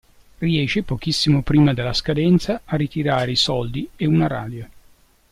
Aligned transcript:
Riesce 0.39 0.81
pochissimo 0.81 1.43
prima 1.43 1.75
della 1.75 1.93
scadenza 1.93 2.61
a 2.65 2.75
ritirare 2.75 3.29
i 3.29 3.35
soldi 3.35 3.87
e 3.95 4.07
una 4.07 4.25
radio. 4.25 4.67